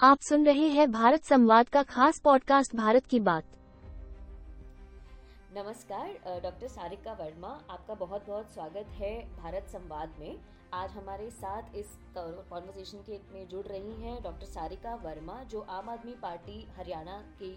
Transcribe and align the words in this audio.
आप 0.00 0.20
सुन 0.20 0.44
रहे 0.46 0.66
हैं 0.68 0.90
भारत 0.92 1.24
संवाद 1.24 1.68
का 1.68 1.82
खास 1.82 2.18
पॉडकास्ट 2.18 2.74
भारत 2.76 3.06
की 3.06 3.18
बात। 3.20 3.44
नमस्कार 5.56 6.40
डॉक्टर 6.42 6.68
सारिका 6.68 7.12
वर्मा 7.12 7.48
आपका 7.70 7.94
बहुत 7.94 8.26
बहुत 8.26 8.52
स्वागत 8.54 8.90
है 8.90 9.10
भारत 9.36 9.66
संवाद 9.68 10.14
में। 10.18 10.38
आज 10.74 10.90
हमारे 10.90 11.28
साथ 11.30 11.74
इस 11.76 11.96
कॉन्वर्सेशन 12.16 12.98
के 12.98 13.18
में 13.32 13.48
जुड़ 13.48 13.64
रही 13.66 13.94
हैं 14.02 14.22
डॉक्टर 14.22 14.46
सारिका 14.46 14.94
वर्मा 14.94 15.42
जो 15.44 15.60
आम 15.70 15.88
आदमी 15.88 16.12
पार्टी 16.22 16.60
हरियाणा 16.76 17.18
की 17.38 17.50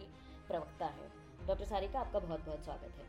प्रवक्ता 0.48 0.86
है। 0.86 1.08
डॉक्टर 1.48 1.66
सारिका 1.66 2.00
आपका 2.00 2.20
बहुत 2.20 2.46
बहुत 2.46 2.64
स्वागत 2.64 2.98
है। 2.98 3.05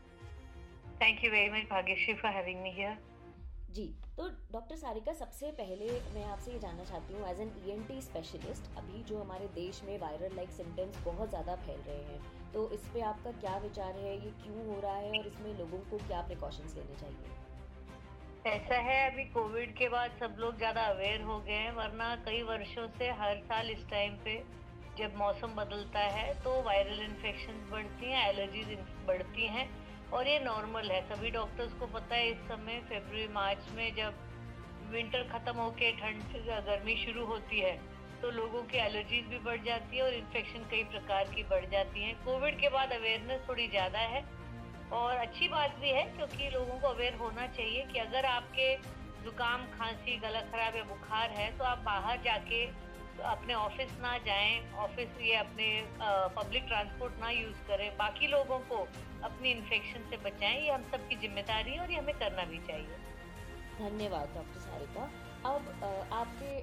Thank 1.01 1.23
you 1.25 1.31
very 1.31 1.49
much 1.49 1.69
Bhagyashree 1.69 2.13
for 2.13 2.31
having 2.31 2.61
me 2.61 2.71
here 2.71 2.97
ji 3.75 3.83
तो 4.17 4.27
डॉक्टर 4.53 4.75
सारिका, 4.75 5.13
सबसे 5.13 5.49
पहले 5.51 5.85
मैं 6.13 6.23
आपसे 6.25 6.51
ये 6.51 6.59
जानना 6.59 6.83
चाहती 6.83 7.13
हूँ 7.13 7.27
as 7.29 7.39
an 7.41 7.51
E 7.67 7.71
N 7.71 7.83
T 7.83 8.01
specialist 8.01 8.69
अभी 8.77 9.03
जो 9.03 9.17
हमारे 9.17 9.47
देश 9.55 9.81
में 9.83 9.97
वायरल 9.99 10.35
लाइक 10.35 10.49
सिम्टम्स 10.51 10.97
बहुत 11.05 11.29
ज़्यादा 11.29 11.55
फैल 11.63 11.79
रहे 11.87 12.03
हैं 12.03 12.51
तो 12.53 12.69
इस 12.71 12.81
पर 12.87 13.01
आपका 13.03 13.31
क्या 13.39 13.55
विचार 13.57 13.95
है, 13.95 14.13
ये 14.15 14.31
क्यों 14.43 14.65
हो 14.67 14.79
रहा 14.81 14.95
है 14.95 15.19
और 15.19 15.27
इसमें 15.27 15.57
लोगों 15.59 15.79
को 15.89 15.97
क्या 16.07 16.21
प्रिकॉशंस 16.21 16.75
लेने 16.75 16.99
चाहिए? 16.99 17.31
ऐसा 18.47 18.75
है, 18.81 19.11
अभी 19.11 19.23
कोविड 19.33 19.75
के 19.77 19.89
बाद 19.89 20.17
सब 20.19 20.35
लोग 20.39 20.57
ज़्यादा 20.57 20.81
अवेयर 20.87 21.21
हो 21.23 21.39
गए 21.39 21.53
हैं, 21.55 21.71
वरना 21.75 22.15
कई 22.25 22.41
वर्षों 22.43 22.87
से 22.97 23.09
हर 23.21 23.41
साल 23.45 23.71
इस 23.71 23.89
टाइम 23.89 24.17
पे 24.25 24.41
जब 24.97 25.15
मौसम 25.17 25.55
बदलता 25.55 25.99
है 26.15 26.33
तो 26.43 26.61
वायरल 26.63 26.99
इन्फेक्शन 27.01 27.67
बढ़ती 27.71 28.11
हैं 28.11 28.27
एलर्जीज 28.29 28.77
बढ़ती 29.07 29.47
हैं 29.47 29.65
और 30.13 30.27
ये 30.27 30.39
नॉर्मल 30.39 30.91
है। 30.91 31.01
सभी 31.07 31.29
डॉक्टर्स 31.31 31.71
को 31.73 31.85
पता 31.89 32.15
है 32.15 32.29
इस 32.31 32.37
समय 32.47 32.79
फरवरी 32.89 33.27
मार्च 33.33 33.69
में 33.75 33.87
जब 33.95 34.13
विंटर 34.91 35.23
खत्म 35.29 35.55
होके 35.57 35.91
ठंड 35.93 36.35
गर्मी 36.67 36.95
शुरू 36.97 37.25
होती 37.25 37.59
है 37.59 37.73
तो 38.21 38.29
लोगों 38.31 38.61
की 38.63 38.77
एलर्जीज 38.79 39.25
भी 39.27 39.39
बढ़ 39.45 39.63
जाती 39.63 39.97
है 39.97 40.03
और 40.03 40.13
इन्फेक्शन 40.13 40.67
कई 40.71 40.83
प्रकार 40.91 41.31
की 41.35 41.43
बढ़ 41.45 41.65
जाती 41.71 42.03
है। 42.03 42.13
कोविड 42.25 42.59
के 42.59 42.69
बाद 42.69 42.91
अवेयरनेस 42.93 43.41
थोड़ी 43.49 43.67
ज़्यादा 43.69 43.99
है 44.11 44.23
और 44.93 45.15
अच्छी 45.17 45.47
बात 45.47 45.75
भी 45.81 45.89
है 45.89 46.03
क्योंकि 46.15 46.49
लोगों 46.49 46.79
को 46.79 46.87
अवेयर 46.87 47.15
होना 47.15 47.47
चाहिए 47.49 47.83
कि 47.83 47.99
अगर 47.99 48.25
आपके 48.27 48.75
जुकाम, 49.23 49.65
खांसी, 49.73 50.15
गला 50.19 50.41
खराब 50.43 50.75
या 50.75 50.83
बुखार 50.85 51.29
है 51.31 51.49
तो 51.57 51.63
आप 51.63 51.83
बाहर 51.85 52.21
जाके 52.25 52.65
अपने 53.21 53.53
ऑफ़िस 53.53 53.91
ना 54.01 54.17
जाएँ 54.25 54.59
ऑफ़िस 54.83 55.09
ये 55.21 55.35
अपने 55.35 55.67
पब्लिक 56.35 56.63
ट्रांसपोर्ट 56.67 57.19
ना 57.21 57.29
यूज़ 57.29 57.61
करें, 57.67 57.89
बाकी 57.97 58.27
लोगों 58.27 58.59
को 58.69 58.77
अपनी 59.23 59.51
इन्फेक्शन 59.51 60.09
से 60.09 60.17
बचाएँ, 60.23 60.61
ये 60.61 60.71
हम 60.71 60.83
सबकी 60.91 61.15
ज़िम्मेदारी 61.17 61.73
है 61.73 61.79
और 61.79 61.91
ये 61.91 61.97
हमें 61.97 62.15
करना 62.19 62.45
भी 62.45 62.59
चाहिए। 62.67 62.97
धन्यवाद 63.79 64.33
डॉक्टर 64.35 64.59
सारिका। 64.59 65.09
अब 65.45 66.09
आपके 66.13 66.57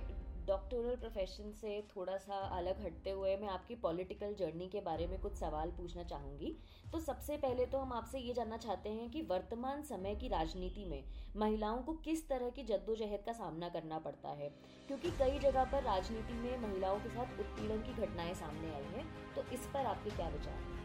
डॉक्टोरल 0.50 0.94
प्रोफेशन 0.96 1.50
से 1.52 1.72
थोड़ा 1.88 2.16
सा 2.18 2.36
अलग 2.56 2.80
हटते 2.84 3.10
हुए 3.10 3.36
मैं 3.36 3.48
आपकी 3.48 3.74
पॉलिटिकल 3.74 4.34
जर्नी 4.38 4.66
के 4.68 4.80
बारे 4.80 5.06
में 5.06 5.18
कुछ 5.20 5.34
सवाल 5.34 5.70
पूछना 5.70 6.02
चाहूँगी। 6.04 6.50
तो 6.92 7.00
सबसे 7.00 7.36
पहले 7.36 7.66
तो 7.66 7.78
हम 7.78 7.92
आपसे 7.92 8.18
ये 8.18 8.34
जानना 8.34 8.56
चाहते 8.56 8.88
हैं 8.88 9.08
कि 9.10 9.22
वर्तमान 9.30 9.82
समय 9.82 10.14
की 10.14 10.28
राजनीति 10.28 10.84
में 10.84 11.04
महिलाओं 11.36 11.82
को 11.82 11.92
किस 12.04 12.28
तरह 12.28 12.50
की 12.50 12.62
जद्दोजहद 12.64 13.22
का 13.26 13.32
सामना 13.32 13.68
करना 13.68 13.98
पड़ता 13.98 14.28
है? 14.32 14.48
क्योंकि 14.88 15.10
कई 15.18 15.38
जगह 15.38 15.64
पर 15.72 15.82
राजनीति 15.84 16.34
में 16.34 16.68
महिलाओं 16.68 16.98
के 16.98 17.08
साथ 17.08 17.40
उत्पीड़न 17.40 17.82
की 17.82 18.00
घटनाएँ 18.02 18.34
सामने 18.34 18.74
आई 18.74 18.92
हैं 18.96 19.06
तो 19.34 19.48
इस 19.54 19.70
पर 19.74 19.86
आपके 19.86 20.10
क्या 20.10 20.28
विचार 20.28 20.54
हैं? 20.54 20.78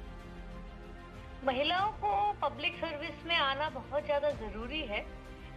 महिलाओं 1.46 1.92
को 2.00 2.12
पब्लिक 2.42 2.78
सर्विस 2.78 3.26
में 3.26 3.36
आना 3.38 3.70
बहुत 3.72 4.06
ज़्यादा 4.06 4.32
ज़रूरी 4.40 4.82
है। 4.88 5.06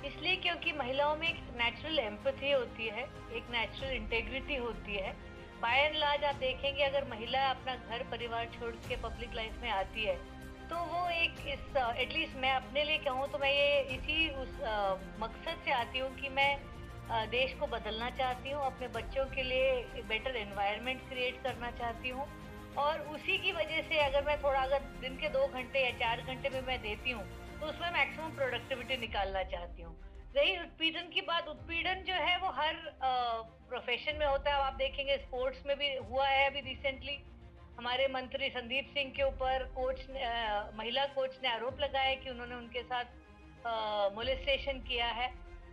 इसलिए 0.07 0.37
क्योंकि 0.39 0.73
महिलाओं 0.73 1.17
में 1.17 1.29
एक 1.29 1.39
नेचुरल 1.57 1.99
एम्पथी 1.99 2.51
होती 2.51 2.87
है, 2.89 3.03
एक 3.33 3.51
नेचुरल 3.51 3.93
इंटेग्रिटी 3.93 4.57
होती 4.57 4.97
है। 4.97 5.13
बाय 5.63 5.79
एंड 5.79 5.97
लार्ज 5.97 6.25
आप 6.25 6.35
देखेंगे, 6.37 6.83
अगर 6.85 7.05
महिला 7.11 7.49
अपना 7.51 7.75
घर, 7.77 8.03
परिवार 8.11 8.47
छोड़ 8.53 8.75
के 8.89 8.97
पब्लिक 8.99 9.35
लाइफ 9.35 9.63
में 9.63 9.71
आती 9.73 10.05
है 10.05 10.17
तो 10.71 10.77
वो 10.87 11.09
एक 11.11 11.39
इस 11.49 11.77
एटलीस्ट 11.77 12.37
मैं 12.37 12.53
अपने 12.53 12.83
लिए 12.85 12.99
कहूँ 13.05 13.29
तो 13.33 13.39
मैं 13.39 13.53
ये 13.53 13.81
इसी 13.93 14.29
उस 14.33 14.49
मकसद 15.21 15.63
से 15.65 15.73
आती 15.73 15.99
हूँ 15.99 16.11
कि 16.17 16.29
मैं 16.31 16.51
देश 17.31 17.55
को 17.61 17.67
बदलना 17.67 18.11
चाहती 18.19 18.51
हूँ, 18.51 18.65
अपने 18.65 18.89
बच्चों 18.91 19.25
के 19.27 19.43
लिए 19.43 20.03
बेटर 20.09 20.37
इन्वायरमेंट 20.37 21.01
क्रिएट 21.09 21.43
करना 21.43 21.71
चाहती 21.79 22.09
हूँ। 22.09 22.27
और 22.79 23.01
उसी 23.11 23.39
की 23.39 23.53
वजह 23.53 23.81
से 23.89 23.99
अगर 24.01 24.25
मैं 24.25 24.37
थोड़ा, 24.43 24.61
अगर 24.61 24.81
दिन 25.01 25.17
के 25.17 25.29
दो 25.29 25.47
घंटे 25.49 25.85
या 25.85 25.91
चार 25.99 26.21
घंटे 26.23 26.49
में 26.49 26.61
मैं 26.67 26.81
देती 26.83 27.11
हूँ 27.11 27.25
तो 27.61 27.67
उसमें 27.67 27.91
मैक्सिमम 27.93 28.31
प्रोडक्टिविटी 28.37 28.97
निकालना 28.97 29.43
चाहती 29.53 29.83
हूँ। 29.83 29.95
रही 30.35 30.57
उत्पीड़न 30.59 31.09
की 31.11 31.21
बात 31.29 31.49
उत्पीड़न 31.49 32.03
जो 32.05 32.15
है 32.25 32.37
वो 32.39 32.49
हर 32.57 32.77
प्रोफेशन 33.69 34.17
में 34.17 34.27
होता 34.27 34.55
है। 34.55 34.63
आप 34.63 34.75
देखेंगे 34.75 35.17
स्पोर्ट्स 35.19 35.67
में 35.67 35.77
भी 35.79 35.89
हुआ 36.11 36.27
है 36.29 36.47
अभी 36.51 36.61
रिसेंटली 36.61 37.19
हमारे 37.79 38.07
मंत्री 38.09 38.49
संदीप 38.51 38.91
सिंह 38.95 39.11
के 39.17 39.23
ऊपर 39.23 39.65
कोच 39.75 40.07
ने 40.11 40.25
आ, 40.25 40.71
महिला 40.75 41.07
कोच 41.15 41.39
ने 41.43 41.49
आरोप 41.49 41.81
लगाया 41.81 42.15
कि 42.15 42.31
उन्होंने 42.31 42.55
उनके 42.55 42.83
साथ 42.85 43.05
मोलिस्टेशन 44.15 44.81
किया 44.89 45.07
है। 45.13 45.29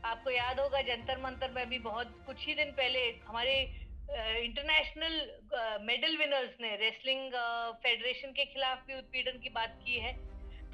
आपको 0.06 0.30
याद 0.32 0.60
होगा 0.60 0.82
जंतर 0.88 1.22
मंतर 1.22 1.52
में 1.52 1.70
भी 1.70 1.80
बहुत 1.80 2.14
कुछ 2.26 2.46
ही 2.48 2.54
दिन 2.56 2.72
पहले 2.72 3.00
हमारे 3.28 3.54
इंटरनेशनल 4.40 5.14
मेडल 5.84 6.18
विनर्स 6.18 6.62
ने 6.62 6.76
रेसलिंग 6.78 7.32
फेडरेशन 7.84 8.32
के 8.32 8.46
खिलाफ 8.46 8.86
भी 8.88 8.98
उत्पीड़न 8.98 9.40
की 9.40 9.50
बात 9.50 9.80
की 9.86 10.00
है। 10.00 10.14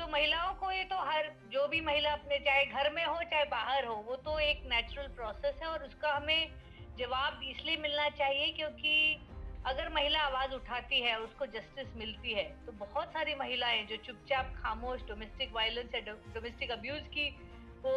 तो 0.01 0.07
महिलाओं 0.07 0.53
को 0.53 0.71
ये 0.71 0.83
तो 0.83 0.97
हर, 0.97 1.27
जो 1.53 1.67
भी 1.67 1.79
महिला 1.81 2.11
अपने, 2.11 2.37
चाहे 2.39 2.63
घर 2.65 2.89
में 2.93 3.03
हो, 3.05 3.17
चाहे 3.23 3.43
बाहर 3.49 3.85
हो, 3.85 3.95
वो 4.07 4.15
तो 4.25 4.37
एक 4.39 4.63
नेचुरल 4.65 5.07
प्रोसेस 5.15 5.59
है 5.61 5.67
और 5.67 5.83
उसका 5.83 6.13
हमें 6.13 6.49
जवाब 6.97 7.41
इसलिए 7.43 7.77
मिलना 7.77 8.07
चाहिए 8.17 8.47
क्योंकि 8.51 8.93
अगर 9.65 9.89
महिला 9.89 10.19
आवाज़ 10.19 10.51
उठाती 10.51 11.01
है, 11.01 11.19
उसको 11.19 11.45
जस्टिस 11.47 11.95
मिलती 11.97 12.33
है 12.33 12.43
तो 12.65 12.71
बहुत 12.79 13.13
सारी 13.13 13.35
महिलाएँ 13.35 13.83
जो 13.85 13.95
चुपचाप, 14.05 14.53
खामोश 14.57 15.01
डोमेस्टिक 15.07 15.53
वायलेंस 15.55 15.95
या 15.95 16.01
डोमेस्टिक 16.09 16.71
अब्यूज 16.71 17.01
की 17.13 17.29
वो 17.85 17.93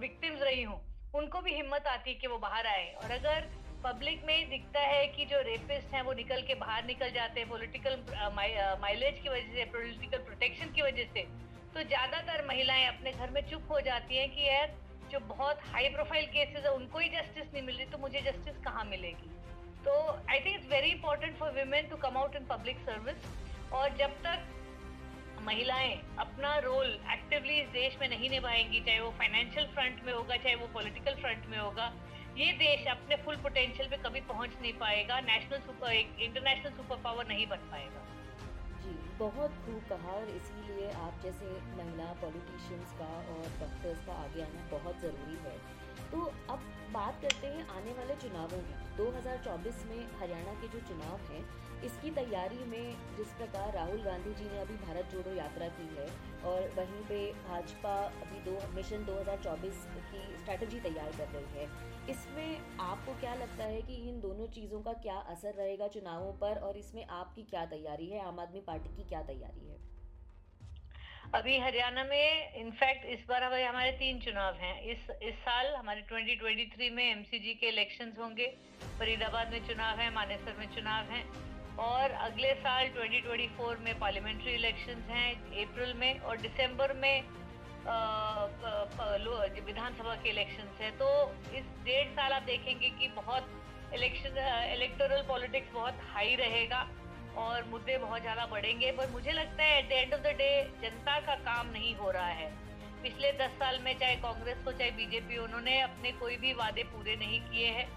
विक्टिम्स 0.00 0.42
रही 0.42 0.62
हूँ, 0.62 0.80
उनको 1.14 1.40
भी 1.40 1.54
हिम्मत 1.54 1.86
आती 1.88 2.10
है 2.10 2.16
कि 2.16 2.26
वो 2.26 2.38
बाहर 2.38 2.66
आए। 2.66 2.88
और 2.94 3.10
अगर 3.10 3.50
पब्लिक 3.84 4.24
में 4.26 4.48
दिखता 4.50 4.80
है 4.82 5.06
कि 5.08 5.24
जो 5.24 5.40
रेपिस्ट 5.42 5.94
हैं, 5.94 6.02
वो 6.02 6.12
निकल 6.12 6.42
के 6.48 6.54
बाहर 6.56 6.84
निकल 6.86 7.10
जाते 7.10 7.40
हैं 7.40 7.48
पॉलिटिकल 7.48 7.96
माइलेज 8.82 9.20
की 9.22 9.28
वजह 9.28 9.54
से 9.54 9.64
पॉलिटिकल 9.72 10.18
प्रोटेक्शन 10.24 10.72
की 10.76 10.82
वजह 10.82 11.04
से। 11.14 11.22
तो 11.74 11.82
ज़्यादातर 11.84 12.44
महिलाएँ 12.46 12.86
अपने 12.86 13.12
घर 13.12 13.30
में 13.30 13.40
चुप 13.50 13.70
हो 13.70 13.80
जाती 13.80 14.16
हैं 14.16 14.28
कि 14.30 14.46
यार, 14.48 14.74
जो 15.10 15.20
बहुत 15.28 15.60
हाई 15.72 15.88
प्रोफ़ाइल 15.90 16.26
केसेस 16.28 16.64
है, 16.64 16.72
उनको 16.72 16.98
ही 16.98 17.08
जस्टिस 17.10 17.52
नहीं 17.54 17.62
मिल 17.62 17.76
रही 17.76 17.86
तो 17.86 17.98
मुझे 17.98 18.20
जस्टिस 18.22 18.56
कहाँ 18.64 18.84
मिलेगी? 18.84 19.30
तो 19.84 19.92
I 20.30 20.40
think 20.40 20.54
it's 20.54 20.68
very 20.70 20.90
important 20.90 21.36
for 21.38 21.52
women 21.52 21.88
to 21.88 21.96
come 21.96 22.16
out 22.18 22.36
in 22.36 22.44
public 22.46 22.78
service 22.80 23.72
और 23.72 23.96
जब 23.98 24.20
तक 24.24 24.46
महिलाएँ 25.42 25.94
अपना 26.18 26.56
रोल 26.64 26.86
एक्टिवली 27.12 27.60
इस 27.60 27.68
देश 27.70 27.96
में 28.00 28.08
नहीं 28.08 28.30
निभाएँगी, 28.30 28.80
चाहे 28.80 29.00
वो 29.00 29.10
फाइनेंशियल 29.18 29.66
फ्रंट 29.74 30.04
में 30.04 30.12
होगा, 30.12 30.36
चाहे 30.36 30.54
वो 30.54 30.66
पॉलिटिकल 30.74 31.14
फ्रंट 31.20 31.46
में 31.46 31.58
होगा 31.58 31.92
ये 32.36 32.52
देश 32.52 32.86
अपने 32.86 33.16
फुल 33.16 33.36
पोटेंशियल 33.36 33.88
पे 33.88 33.96
कभी 33.96 34.20
पहुँच 34.28 34.50
नहीं 34.60 34.72
पाएगा 34.72 35.20
national 35.20 35.58
super 35.58 35.92
international 35.92 36.70
super 36.70 36.96
power 36.96 37.26
नहीं 37.28 37.46
बन 37.46 37.64
पाएगा। 37.70 38.04
जी, 38.82 38.92
बहुत 39.18 39.56
खूब 39.64 39.80
कहा 39.88 40.12
और 40.12 40.28
इसीलिए 40.30 40.90
आप 41.00 41.20
जैसे 41.22 41.50
महिला 41.76 42.12
पॉलिटिशियंस 42.20 42.92
का 42.98 43.10
और 43.32 43.42
डॉक्टर्स 43.60 44.06
का 44.06 44.12
आगे 44.22 44.42
आना 44.42 44.62
बहुत 44.70 45.00
ज़रूरी 45.00 45.36
है। 45.44 45.56
तो 46.12 46.20
अब 46.50 46.60
बात 46.92 47.20
करते 47.22 47.46
हैं 47.46 47.66
आने 47.70 47.92
वाले 47.92 48.14
चुनावों 48.22 48.58
की। 48.60 48.76
2024 48.96 49.84
में 49.90 49.98
हरियाणा 50.20 50.54
के 50.60 50.68
जो 50.68 50.78
चुनाव 50.88 51.20
हैं, 51.26 51.42
इसकी 51.82 52.10
तैयारी 52.10 52.64
में 52.70 53.16
जिस 53.16 53.28
प्रकार 53.34 53.72
राहुल 53.74 54.02
गांधी 54.02 54.32
जी 54.34 54.44
ने 54.44 54.58
अभी 54.60 54.74
भारत 54.76 55.12
जोड़ो 55.12 55.34
यात्रा 55.34 55.68
की 55.76 55.86
है 55.92 56.06
और 56.44 56.68
वहीं 56.76 57.04
पे 57.04 57.20
भाजपा 57.44 57.94
अभी 58.24 58.40
दो, 58.40 58.56
मिशन 58.74 59.04
2024 59.04 59.86
की 60.10 60.24
स्ट्रैटेजी 60.36 60.80
तैयार 60.80 61.12
कर 61.18 61.28
रही 61.28 61.58
है, 61.58 61.68
इसमें 62.10 62.78
आपको 62.80 63.14
क्या 63.20 63.34
लगता 63.34 63.64
है 63.64 63.80
कि 63.82 63.94
इन 64.08 64.20
दोनों 64.20 64.46
चीज़ों 64.48 64.80
का 64.80 64.92
क्या 64.98 65.16
असर 65.28 65.54
रहेगा 65.54 65.88
चुनावों 65.88 66.32
पर 66.40 66.60
और 66.60 66.76
इसमें 66.76 67.04
आपकी 67.06 67.42
क्या 67.50 67.64
तैयारी 67.66 68.08
है? 68.08 68.26
आम 68.26 68.40
आदमी 68.40 68.60
पार्टी 68.66 68.96
की 68.96 69.08
क्या 69.08 69.22
तैयारी 69.22 69.68
है? 69.68 69.78
अभी 71.34 71.58
हरियाणा 71.58 72.02
में 72.04 72.54
इनफैक्ट 72.60 73.04
इस 73.06 73.20
बार 73.28 73.42
हमारे 73.42 73.64
हमारे 73.64 73.90
तीन 73.98 74.18
चुनाव 74.20 74.54
हैं। 74.60 74.80
इस 74.84 75.10
इस 75.22 75.34
साल 75.40 75.66
हमारे 75.74 76.00
2023 76.02 76.88
में 76.92 77.04
एमसीजी 77.04 77.52
के 77.54 77.68
इलेक्शंस 77.68 78.18
होंगे। 78.18 78.46
फरीदाबाद 78.98 79.52
में 79.52 79.66
चुनाव 79.68 79.98
है, 80.00 80.10
मानेसर 80.14 80.56
में 80.58 80.66
चुनाव 80.74 81.12
हैं। 81.12 81.22
और 81.80 82.10
अगले 82.20 82.52
साल 82.56 82.88
2024 82.96 83.78
में 83.78 83.98
पार्लियामेंट्री 83.98 84.54
इलेक्शंस 84.54 85.04
हैं 85.10 85.30
अप्रैल 85.64 85.92
में 85.94 86.18
और 86.20 86.36
दिसंबर 86.38 86.92
में 86.94 87.22
विधानसभा 89.66 90.14
के 90.14 90.30
इलेक्शंस 90.30 90.80
हैं। 90.80 90.92
तो 90.98 91.08
इस 91.58 91.64
डेढ़ 91.84 92.08
साल 92.16 92.32
आप 92.32 92.42
देखेंगे 92.44 92.88
कि 92.90 93.08
बहुत 93.16 93.44
इलेक्शन 93.94 94.38
इलेक्टोरल 94.72 95.22
पॉलिटिक्स 95.28 95.72
बहुत 95.74 96.00
हाई 96.08 96.34
रहेगा। 96.36 96.80
और 97.36 97.64
मुद्दे 97.64 97.96
बहुत 97.98 98.20
ज़्यादा 98.20 98.46
बढ़ेंगे, 98.46 98.90
पर 98.92 99.10
मुझे 99.10 99.32
लगता 99.32 99.62
है 99.62 99.78
at 99.78 99.88
the 99.88 99.92
end 99.92 100.14
of 100.14 100.20
the 100.20 100.34
day 100.38 100.50
जनता 100.82 101.18
का 101.20 101.34
काम 101.44 101.70
नहीं 101.70 101.94
हो 101.96 102.10
रहा 102.10 102.28
है। 102.32 102.50
पिछले 103.02 103.32
दस 103.32 103.50
साल 103.58 103.78
में 103.78 103.98
चाहे 103.98 104.16
कांग्रेस 104.16 104.58
को 104.64 104.72
चाहे 104.72 104.90
बीजेपी, 104.90 105.36
उन्होंने 105.38 105.80
अपने 105.80 106.12
कोई 106.12 106.36
भी 106.36 106.52
वादे 106.54 106.82
पूरे 106.86 107.16
नहीं 107.16 107.40
किए 107.42 107.68
हैं। 107.68 107.88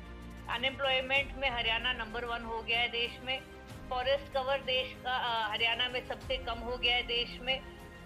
अनएम्प्लॉयमेंट 0.49 1.35
में 1.37 1.49
हरियाणा 1.49 1.93
नंबर 1.93 2.25
वन 2.25 2.43
हो 2.43 2.61
गया 2.61 2.79
है 2.79 2.87
देश 2.89 3.19
में। 3.25 3.39
फॉरेस्ट 3.89 4.33
कवर 4.33 4.61
देश 4.63 4.93
का 5.03 5.17
हरियाणा 5.51 5.87
में 5.89 6.05
सबसे 6.07 6.37
कम 6.45 6.59
हो 6.59 6.77
गया 6.77 6.95
है 6.95 7.03
देश 7.03 7.37
में। 7.41 7.59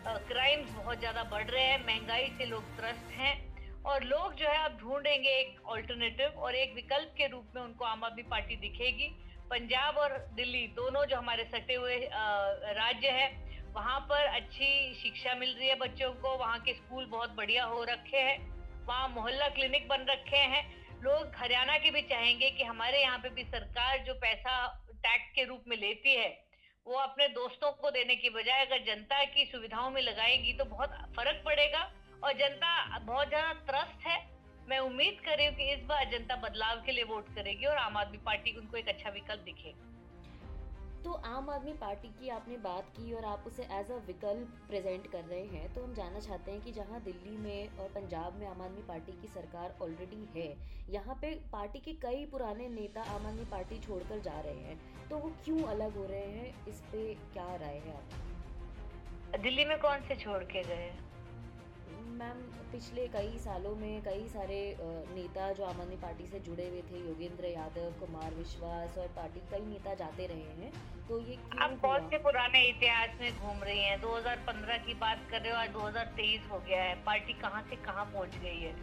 क्राइम्स 0.08 0.72
बहुत 0.72 1.00
ज़्यादा 1.00 1.24
बढ़ 1.24 1.46
रहे 1.46 1.64
हैं, 1.64 1.80
महँगाई 1.88 2.28
से 2.38 2.46
लोग 2.46 2.76
त्रस्त 2.78 3.12
हैं। 3.12 3.36
और 3.84 4.04
लोग 4.04 4.34
जो 4.36 4.48
है, 4.48 4.58
अब 4.66 4.78
ढूंढेंगे 4.82 5.30
एक 5.30 5.68
ऑल्टरनेटिव 5.68 6.40
और 6.40 6.56
एक 6.56 6.74
विकल्प 6.76 7.14
के 7.18 7.28
रूप 7.28 7.52
में 7.56 7.62
उनको 7.62 7.86
आम 7.86 8.04
आदमी 8.04 8.24
पार्टी 8.24 8.56
दिखेगी। 8.56 9.10
पंजाब 9.50 9.98
और 9.98 10.18
दिल्ली 10.36 10.66
दोनों 10.76 11.06
जो 11.06 11.18
हमारे 11.18 11.44
सटे 11.46 11.76
हुए 11.76 11.98
राज्य 12.76 13.10
है, 13.10 13.28
वहाँ 13.76 14.00
पर 14.10 14.26
अच्छी 14.26 14.94
शिक्षा 14.96 15.36
मिल 15.36 15.56
रही 15.58 15.68
है 15.68 15.76
बच्चों 15.78 16.12
को, 16.14 16.36
वहाँ 16.38 16.60
के 16.60 16.74
स्कूल 16.74 17.06
बहुत 17.08 17.36
बढ़िया 17.36 17.64
हो 17.66 17.84
रखे 17.84 18.18
हैं, 18.20 18.38
वहाँ 18.88 19.08
मोहल्ला 19.10 19.48
क्लिनिक 19.50 19.88
बन 19.88 20.06
रखे 20.10 20.38
हैं। 20.48 20.64
लोग 21.04 21.32
हरियाणा 21.38 21.78
के 21.78 21.92
भी 21.92 22.02
चाहेंगे 22.04 22.50
कि 22.50 22.64
हमारे 22.64 23.02
यहाँ 23.02 23.18
पे 23.18 23.30
भी 23.30 23.44
सरकार 23.46 23.98
जो 24.00 24.14
पैसा 24.16 24.56
टैक्स 24.98 25.32
के 25.36 25.44
रूप 25.46 25.64
में 25.68 25.78
लेती 25.78 26.16
है, 26.16 26.30
वो 26.88 26.98
अपने 26.98 27.28
दोस्तों 27.34 27.72
को 27.74 27.92
देने 27.92 28.16
की 28.16 28.30
बजाय 28.32 28.66
अगर 28.66 28.84
जनता 28.86 29.24
की 29.26 29.46
सुविधाओं 29.46 29.90
में 29.92 30.02
लगाएगी 30.02 30.54
तो 30.54 30.66
बहुत 30.68 30.98
फ़र्क 31.16 31.42
पड़ेगा 31.46 31.82
और 32.24 32.34
जनता 32.36 33.00
बहुत 33.00 33.28
ज़्यादा 33.30 33.54
त्रस्त 33.68 34.08
है। 34.08 34.18
मैं 34.70 34.80
उम्मीद 34.80 35.20
कर 35.26 35.38
रही 35.38 35.48
हूँ 35.48 35.56
कि 35.56 35.74
इस 35.74 35.84
बार 35.84 36.10
जनता 36.12 36.36
बदलाव 36.36 36.82
के 36.86 36.92
लिए 36.92 37.04
वोट 37.04 37.36
करेगी 37.36 37.66
और 37.66 37.78
आम 37.78 37.98
आदमी 37.98 38.18
पार्टी 38.18 38.52
को 38.52 38.62
उनको 38.62 38.78
एक 38.78 38.88
अच्छा 38.88 39.10
विकल्प 39.10 39.42
दिखेगा 39.42 39.96
तो 41.04 41.12
आम 41.12 41.50
आदमी 41.50 41.74
पार्टी 41.74 42.08
की 42.08 42.30
आपने 42.30 42.58
बात 42.58 42.90
की 42.90 43.14
और 43.14 43.26
आप 43.26 43.44
उसे 43.48 43.64
एज 43.64 43.92
अ 43.92 43.96
विकल्प 44.08 44.48
प्रेजेंट 44.70 45.12
कर 45.12 45.24
रहे 45.24 45.44
हैं 45.44 45.74
तो 45.74 45.84
हम 45.84 45.94
जानना 45.94 46.20
चाहते 46.20 46.52
हैं 46.52 46.62
कि 46.62 46.72
जहाँ 46.72 47.02
दिल्ली 47.02 47.38
में 47.38 47.78
और 47.78 47.88
पंजाब 47.88 48.40
में 48.40 48.48
आम 48.48 48.62
आदमी 48.62 48.82
पार्टी 48.88 49.12
की 49.12 49.28
सरकार 49.28 49.78
ऑलरेडी 49.82 50.28
है 50.36 50.48
यहाँ 50.90 51.16
पे 51.22 51.32
पार्टी 51.52 51.80
के 51.80 51.94
कई 51.94 52.26
पुराने 52.26 52.68
नेता 52.70 53.02
आम 53.02 53.28
आदमी 53.28 53.46
पार्टी 53.46 53.80
छोड़कर 53.80 54.20
जा 54.20 54.40
रहे 54.40 54.60
हैं 54.60 55.10
तो 55.10 55.18
वो 55.18 55.32
क्यों 55.46 55.64
अलग 55.64 55.98
हो 55.98 56.06
रहे 56.06 56.30
हैं? 56.32 56.66
इस 56.68 56.82
पे 56.92 57.14
क्या 57.34 57.56
राय 57.56 57.78
है 57.78 57.96
आप 57.96 59.40
दिल्ली 59.40 59.66
में 59.66 59.80
कौन 59.80 60.02
से 60.08 60.16
छोड़ 60.16 60.44
के 60.44 60.64
गए? 60.64 60.92
मैम 62.18 62.38
पिछले 62.72 63.06
कई 63.08 63.38
सालों 63.40 63.74
में 63.76 64.02
कई 64.04 64.28
सारे 64.28 64.60
नेता 65.16 65.52
जो 65.54 65.64
आम 65.64 65.82
आदमी 65.82 65.96
पार्टी 65.96 66.26
से 66.28 66.40
जुड़े 66.40 66.68
हुए 66.70 66.82
थे 66.82 67.00
योगेंद्र 67.00 67.48
यादव 67.48 67.92
कुमार 68.00 68.34
विश्वास 68.34 68.98
और 68.98 69.08
पार्टी 69.18 69.40
कई 69.52 69.66
नेता 69.66 69.94
जाते 69.94 70.26
रहे 70.28 70.56
हैं 70.62 70.72
तो 71.10 71.20
ये 71.22 71.38
आप 71.62 71.78
बहुत 71.84 72.10
से 72.10 72.18
पुराने 72.24 72.64
इतिहास 72.70 73.22
में 73.22 73.38
घूम 73.38 73.64
रही 73.64 73.80
हैं? 73.80 74.00
2015 74.02 74.82
की 74.86 74.94
बात 75.04 75.28
कर 75.32 75.42
रहे 75.42 75.52
हो 75.52 75.58
आज 75.58 75.70
2023 75.74 76.50
हो 76.52 76.60
गया 76.68 76.82
है। 76.84 76.96
पार्टी 77.04 77.34
कहाँ 77.42 77.62
से 77.70 77.76
कहाँ 77.86 78.06
पहुँच 78.06 78.38
गई 78.38 78.60
है? 78.62 78.74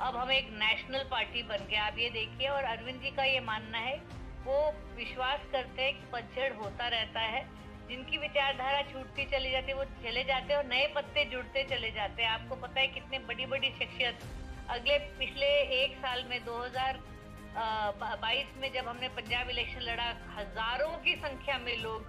अब 0.00 0.16
हम 0.16 0.32
एक 0.32 0.50
नेशनल 0.56 1.04
पार्टी 1.10 1.42
बन 1.52 1.66
गए। 1.70 1.76
आप 1.86 1.98
ये 1.98 2.10
देखिए 2.10 2.48
और 2.48 2.64
अरविंद 2.72 3.00
जी 3.02 3.10
का 3.16 3.24
ये 3.24 3.40
मानना 3.46 3.78
है 3.78 3.96
वो 4.44 4.58
विश्वास 4.96 5.48
करते 5.52 5.82
हैं 5.82 5.94
कि 5.94 6.10
पतझड़ 6.12 6.52
होता 6.56 6.88
रहता 6.98 7.20
है 7.28 7.42
जिनकी 7.90 8.18
विचारधारा 8.18 8.82
छूटती 8.90 9.24
चली 9.30 9.50
जाती 9.50 9.70
है, 9.70 9.76
वो 9.76 9.84
चले 10.02 10.22
जाते 10.24 10.52
हैं 10.52 10.58
और 10.58 10.66
नए 10.66 10.86
पत्ते 10.94 11.24
जुड़ते 11.30 11.62
चले 11.70 11.90
जाते 11.92 12.22
हैं। 12.22 12.28
आपको 12.30 12.56
पता 12.58 12.80
है 12.80 12.86
कितने 12.88 13.18
बड़ी 13.28 13.46
बड़ी 13.46 13.70
शख्सियत। 13.72 14.18
अगले 14.70 14.98
पिछले 15.18 15.46
एक 15.76 15.96
साल 15.98 16.24
में 16.30 16.44
2022 16.44 18.56
में 18.60 18.72
जब 18.72 18.88
हमने 18.88 19.08
पंजाब 19.10 19.48
इलेक्शन 19.50 19.80
लड़ा, 19.82 20.08
हज़ारों 20.36 20.90
की 21.04 21.14
संख्या 21.16 21.58
में 21.58 21.76
लोग 21.78 22.06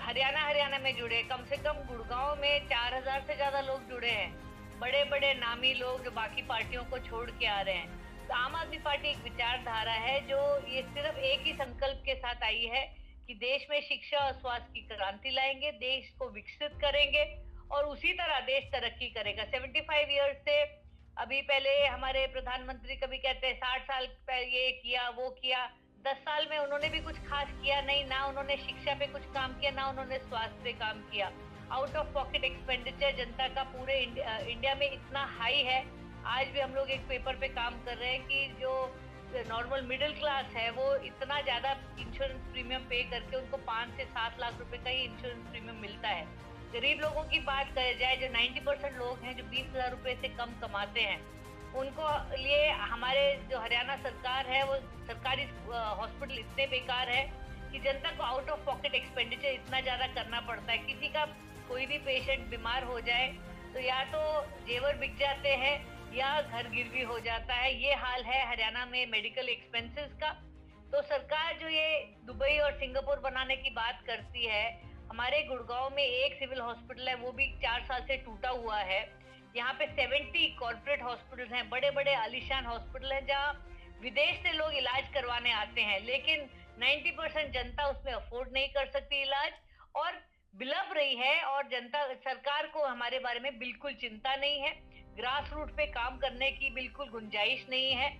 हरियाणा 0.00 0.40
हरियाणा 0.40 0.78
में 0.78 0.96
जुड़े। 0.96 1.22
कम 1.30 1.44
से 1.44 1.56
कम 1.64 1.72
गुड़गांव 1.88 2.36
में 2.40 2.66
चार 2.66 2.94
हज़ार 2.94 3.20
से 3.26 3.34
ज़्यादा 3.36 3.60
लोग 3.62 3.88
जुड़े 3.90 4.10
हैं। 4.10 4.32
बड़े 4.80 5.04
बड़े 5.10 5.34
नामी 5.34 5.74
लोग 5.74 6.04
जो 6.04 6.10
बाकी 6.12 6.42
पार्टियों 6.42 6.84
को 6.84 6.98
छोड़ 7.00 7.30
के 7.30 7.46
आ 7.46 7.60
रहे 7.60 7.74
हैं। 7.74 7.88
तो 8.26 8.34
आम 8.34 8.54
आदमी 8.56 8.78
पार्टी 8.80 9.08
एक 9.08 9.18
विचारधारा 9.24 9.92
है, 9.92 10.20
जो 10.28 10.68
ये 10.68 10.82
सिर्फ़ 10.84 11.18
एक 11.30 11.42
ही 11.46 11.52
संकल्प 11.54 12.02
के 12.06 12.14
साथ 12.16 12.42
आई 12.42 12.64
है 12.74 13.03
कि 13.26 13.34
देश 13.34 13.66
में 13.70 13.80
शिक्षा 13.80 14.18
और 14.18 14.32
स्वास्थ्य 14.32 14.72
की 14.74 14.80
क्रांति 14.80 15.30
लाएँगे, 15.30 15.70
देश 15.72 16.10
को 16.18 16.28
विकसित 16.30 16.72
करेंगे 16.80 17.24
और 17.70 17.84
उसी 17.84 18.12
तरह 18.12 18.40
देश 18.40 18.64
तरक्की 18.64 19.08
करेगा। 19.10 19.44
75 19.44 20.10
ईयर्स 20.10 20.36
से 20.38 20.62
अभी 21.18 21.40
पहले 21.42 21.86
हमारे 21.86 22.26
प्रधानमंत्री 22.26 22.96
कभी 22.96 23.18
कहते 23.18 23.46
हैं, 23.46 23.54
साठ 23.54 23.82
साल 23.82 24.06
पहले 24.06 24.46
ये 24.46 24.70
किया, 24.72 25.08
वो 25.08 25.30
किया, 25.30 25.66
दस 26.04 26.16
साल 26.16 26.46
में 26.50 26.58
उन्होंने 26.58 26.88
भी 26.88 27.00
कुछ 27.00 27.18
खास 27.18 27.48
किया 27.52 27.80
नहीं, 27.80 28.04
ना 28.04 28.24
उन्होंने 28.26 28.56
शिक्षा 28.56 28.94
पे 28.94 29.06
कुछ 29.06 29.22
काम 29.24 29.52
किया, 29.60 29.70
ना 29.70 29.88
उन्होंने 29.88 30.18
स्वास्थ्य 30.18 30.64
पे 30.64 30.72
काम 30.72 31.00
किया। 31.00 31.32
आउट 31.72 31.96
ऑफ़ 31.96 32.08
पॉकेट 32.08 32.44
एक्सपेंडिचर 32.44 33.16
जनता 33.16 33.48
का 33.48 33.62
पूरे 33.62 33.98
इंडिया 33.98 34.74
में 34.74 34.90
इतना 34.90 35.24
हाई 35.38 35.62
है। 35.62 35.80
आज 36.26 36.48
भी 36.48 36.60
हम 36.60 36.74
लोग 36.74 36.90
एक 36.90 37.00
पेपर 37.00 37.36
पे 37.36 37.48
काम 37.48 37.84
कर 37.84 37.96
रहे 37.96 38.10
हैं 38.10 38.26
कि 38.26 38.46
जो 38.60 38.74
नॉर्मल 39.42 39.82
मिडिल 39.82 40.12
क्लास 40.14 40.46
है, 40.56 40.70
वो 40.70 40.94
इतना 41.04 41.40
ज़्यादा 41.40 41.70
इंश्योरेंस 42.00 42.40
प्रीमियम 42.52 42.82
पे 42.88 43.02
करके 43.10 43.36
उनको 43.36 43.56
पाँच 43.66 43.96
से 43.96 44.04
सात 44.06 44.40
लाख 44.40 44.58
रुपए 44.58 44.76
का 44.78 44.90
ही 44.90 45.04
इंश्योरेंस 45.04 45.46
प्रीमियम 45.50 45.80
मिलता 45.80 46.08
है। 46.08 46.24
गरीब 46.74 47.00
लोगों 47.00 47.22
की 47.24 47.38
बात 47.46 47.68
कर 47.70 47.98
जाए, 47.98 48.16
जो 48.16 48.28
90 48.30 48.60
परसेंट 48.66 48.96
लोग 48.98 49.24
हैं, 49.24 49.36
जो 49.36 49.44
बीस 49.44 49.66
हज़ार 49.74 49.90
रुपए 49.90 50.14
से 50.22 50.28
कम 50.36 50.52
कमाते 50.60 51.00
हैं, 51.00 51.20
उनको 51.74 52.08
लिए 52.36 52.68
हमारे 52.70 53.22
जो 53.50 53.60
हरियाणा 53.60 53.96
सरकार 54.02 54.46
है, 54.46 54.62
वो 54.64 54.76
सरकारी 55.06 55.48
हॉस्पिटल 55.70 56.38
इतने 56.38 56.66
बेकार 56.66 57.08
है 57.08 57.22
कि 57.72 57.78
जनता 57.80 58.10
को 58.10 58.22
आउट 58.22 58.50
ऑफ़ 58.50 58.60
पॉकेट 58.66 58.94
एक्सपेंडिचर 58.94 59.48
इतना 59.48 59.80
ज़्यादा 59.80 60.06
करना 60.14 60.40
पड़ता 60.40 60.72
है। 60.72 60.78
किसी 60.78 61.08
का 61.08 61.24
कोई 61.68 61.86
भी 61.86 61.98
पेशेंट 62.00 62.48
बीमार 62.50 62.84
हो 62.84 63.00
जाए 63.00 63.26
तो 63.74 63.80
या 63.80 64.02
तो 64.04 64.20
जेवर 64.66 64.96
बिक 64.96 65.16
जाते 65.18 65.54
हैं 65.56 65.74
या 66.14 66.40
घर 66.40 66.68
गिरवी 66.68 67.02
हो 67.02 67.18
जाता 67.20 67.54
है, 67.54 67.82
ये 67.82 67.94
हाल 67.94 68.22
है 68.22 68.48
हरियाणा 68.48 68.86
में 68.86 69.06
मेडिकल 69.06 69.48
एक्सपेंसेस 69.48 70.12
का। 70.12 70.30
तो 70.92 71.02
सरकार 71.02 71.58
जो 71.58 71.68
ये 71.68 71.98
दुबई 72.26 72.58
और 72.58 72.72
सिंगापुर 72.72 73.18
बनाने 73.18 73.56
की 73.56 73.70
बात 73.70 74.02
करती 74.06 74.46
है, 74.46 74.82
हमारे 75.10 75.42
गुड़गांव 75.42 75.90
में 75.96 76.02
एक 76.02 76.34
सिविल 76.34 76.60
हॉस्पिटल 76.60 77.08
है, 77.08 77.14
वो 77.14 77.32
भी 77.32 77.46
चार 77.46 77.80
साल 77.82 78.02
से 78.02 78.16
टूटा 78.16 78.48
हुआ 78.48 78.78
है। 78.78 79.00
यहाँ 79.56 79.72
पे 79.72 79.86
70 79.86 80.48
कॉरपोरेट 80.58 81.02
हॉस्पिटल 81.02 81.54
हैं 81.54 81.68
बड़े 81.70 81.90
बड़े 81.90 82.14
आलिशान 82.14 82.64
हॉस्पिटल 82.64 83.12
हैं, 83.12 83.26
जहाँ 83.26 83.52
विदेश 84.02 84.36
से 84.36 84.52
लोग 84.52 84.74
इलाज 84.74 85.14
करवाने 85.14 85.52
आते 85.52 85.80
हैं, 85.80 86.00
लेकिन 86.00 86.48
90 86.78 87.10
परसेंट 87.10 87.52
जनता 87.52 87.86
उसमें 87.86 88.12
अफोर्ड 88.12 88.48
नहीं 88.52 88.68
कर 88.68 88.86
सकती 88.86 89.22
इलाज, 89.22 89.52
और 89.94 90.12
बिलप 90.54 90.90
रही 90.96 91.14
है, 91.16 91.42
और 91.42 91.68
जनता, 91.68 92.06
सरकार 92.14 92.66
को 92.66 92.86
हमारे 92.86 93.18
बारे 93.18 93.40
में 93.40 93.58
बिल्कुल 93.58 93.94
चिंता 93.94 94.36
नहीं 94.36 94.60
है। 94.60 94.93
ग्रास 95.16 95.52
रूट 95.52 95.70
पे 95.76 95.86
काम 95.92 96.16
करने 96.18 96.50
की 96.52 96.70
बिल्कुल 96.74 97.08
गुंजाइश 97.08 97.66
नहीं 97.70 97.92
है। 97.92 98.10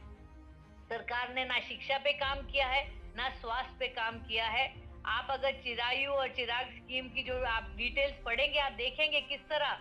सरकार 0.89 1.35
ने 1.35 1.45
ना 1.45 1.59
शिक्षा 1.61 1.99
पे 1.99 2.13
काम 2.15 2.41
किया 2.47 2.67
है, 2.67 2.83
ना 3.17 3.29
स्वास्थ्य 3.33 3.77
पे 3.79 3.87
काम 3.95 4.19
किया 4.21 4.47
है। 4.49 4.67
आप 5.09 5.31
अगर 5.31 5.53
चिरायु 5.63 6.11
और 6.13 6.29
चिराग 6.29 6.71
स्कीम 6.73 7.09
की 7.09 7.23
जो 7.23 7.35
आप 7.47 7.75
डिटेल्स 7.77 8.15
पढ़ेंगे, 8.25 8.59
आप 8.59 8.73
देखेंगे 8.75 9.21
किस 9.23 9.41
तरह 9.49 9.73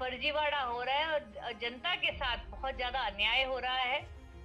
फर्जीवाड़ा 0.00 0.60
हो 0.60 0.82
रहा 0.82 0.96
है 0.96 1.06
और 1.06 1.52
जनता 1.60 1.94
के 1.96 2.12
साथ 2.12 2.50
बहुत 2.50 2.76
ज़्यादा 2.76 3.00
अन्याय 3.02 3.44
हो 3.44 3.58
रहा 3.58 3.82
है। 3.82 4.00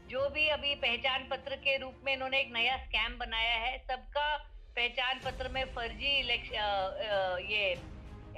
जो 0.10 0.28
भी 0.30 0.48
अभी 0.50 0.74
पहचान 0.78 1.28
पत्र 1.30 1.56
के 1.58 1.78
रूप 1.78 2.02
में 2.06 2.14
इन्होंने 2.14 2.40
एक 2.40 2.52
नया 2.54 2.78
स्कैम 2.78 3.18
बनाया 3.18 3.56
है, 3.56 3.78
सबका 3.80 4.36
पहचान 4.76 5.20
पत्र 5.22 5.50
में 5.50 5.64
फर्जी 5.74 6.18
इलेक्शन 6.20 7.46
ये 7.50 7.76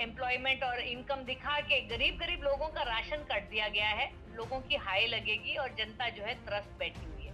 एम्प्लॉयमेंट 0.01 0.63
और 0.63 0.79
इनकम 0.81 1.23
दिखा 1.25 1.59
के 1.61 1.79
गरीब 1.87 2.17
गरीब 2.17 2.43
लोगों 2.43 2.67
का 2.67 2.81
राशन 2.85 3.23
कट 3.31 3.49
दिया 3.49 3.67
गया 3.69 3.87
है। 3.91 4.11
लोगों 4.35 4.59
की 4.59 4.75
हाई 4.77 5.07
लगेगी 5.07 5.55
और 5.55 5.73
जनता 5.77 6.09
जो 6.09 6.23
है 6.23 6.33
त्रस्त 6.45 6.77
बैठी 6.79 7.05
हुई 7.05 7.25
है। 7.25 7.33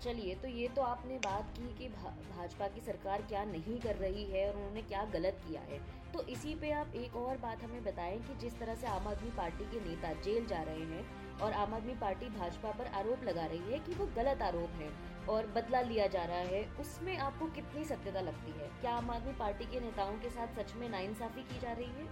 चलिए 0.00 0.34
तो 0.34 0.48
ये 0.48 0.68
तो 0.68 0.82
आपने 0.82 1.16
बात 1.18 1.48
की 1.56 1.66
कि 1.78 1.88
भाजपा 1.88 2.68
की 2.68 2.80
सरकार 2.80 3.22
क्या 3.22 3.44
नहीं 3.44 3.78
कर 3.80 3.96
रही 3.96 4.24
है 4.24 4.46
और 4.48 4.56
उन्होंने 4.56 4.82
क्या 4.82 5.04
गलत 5.12 5.40
किया 5.48 5.60
है। 5.62 5.78
तो 6.12 6.22
इसी 6.28 6.54
पे 6.54 6.70
आप 6.72 6.94
एक 6.96 7.16
और 7.16 7.36
बात 7.38 7.62
हमें 7.62 7.84
बताएँ 7.84 8.18
कि 8.18 8.34
जिस 8.40 8.58
तरह 8.58 8.74
से 8.74 8.86
आम 8.86 9.08
आदमी 9.08 9.30
पार्टी 9.30 9.64
के 9.64 9.80
नेता 9.80 10.12
जेल 10.22 10.46
जा 10.46 10.62
रहे 10.62 10.84
हैं 10.86 11.38
और 11.38 11.52
आम 11.52 11.74
आदमी 11.74 11.94
पार्टी 12.00 12.28
भाजपा 12.30 12.70
पर 12.70 12.86
आरोप 12.94 13.24
लगा 13.24 13.46
रही 13.46 13.72
है 13.72 13.78
कि 13.78 13.94
वो 13.94 14.06
गलत 14.16 14.42
आरोप 14.42 14.80
है। 14.80 14.88
और 15.28 15.46
बदला 15.46 15.80
लिया 15.80 16.06
जा 16.06 16.24
रहा 16.24 16.38
है, 16.38 16.62
उसमें 16.80 17.16
आपको 17.18 17.46
कितनी 17.46 17.84
सत्यता 17.84 18.20
लगती 18.20 18.52
है? 18.52 18.68
क्या 18.80 18.92
आम 18.92 19.10
आदमी 19.10 19.32
पार्टी 19.32 19.64
के 19.64 19.80
नेताओं 19.80 20.12
के 20.12 20.30
साथ 20.30 20.58
सच 20.58 20.74
में 20.74 20.88
नाइंसाफी 20.88 21.42
की 21.42 21.58
जा 21.60 21.72
रही 21.72 21.86
है? 21.86 22.08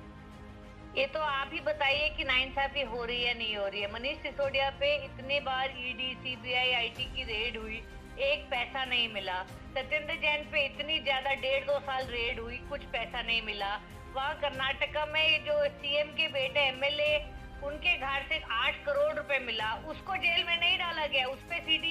ये 0.97 1.07
तो 1.07 1.21
आप 1.21 1.51
ही 1.53 1.61
बताइए 1.61 2.09
कि 2.09 2.25
नाइंसाफी 2.25 2.83
हो 2.83 3.05
रही 3.05 3.23
है 3.23 3.37
नहीं 3.39 3.57
हो 3.57 3.67
रही 3.67 3.81
है। 3.81 3.93
मनीष 3.93 4.19
सिसोदिया 4.19 4.71
पे 4.71 4.95
इतने 5.05 5.41
बार 5.41 5.75
ईडी 5.79 6.15
सीबीआई 6.15 6.73
आईटी 6.73 7.05
की 7.05 7.25
रेड 7.25 7.57
हुई, 7.57 7.83
एक 8.21 8.47
पैसा 8.51 8.85
नहीं 8.85 9.09
मिला। 9.09 9.43
सत्येंद्र 9.75 10.15
जैन 10.15 10.45
पे 10.53 10.65
इतनी 10.67 10.99
ज़्यादा 11.01 11.35
डेढ़ 11.35 11.65
दो 11.65 11.79
साल 11.81 12.07
रेड 12.07 12.41
हुई, 12.41 12.57
कुछ 12.71 12.85
पैसा 12.93 13.23
नहीं 13.23 13.43
मिला। 13.43 13.75
वहाँ 14.15 14.35
कर्नाटका 14.35 15.05
में 15.07 15.45
जो 15.45 15.65
सीएम 15.71 16.09
के 16.13 16.29
बेटे 16.29 16.61
एमएलए 16.61 17.19
उनके 17.65 17.97
घर 17.99 18.23
से 18.29 18.39
आठ 18.53 18.85
करोड़ 18.85 19.13
रुपए 19.15 19.39
मिला। 19.39 19.73
उसको 19.89 20.17
जेल 20.17 20.45
में 20.45 20.59
नहीं 20.61 20.79
डाला 20.79 21.07
गया। 21.07 21.27
उस 21.27 21.41
पर 21.43 21.61
सीडी 21.61 21.91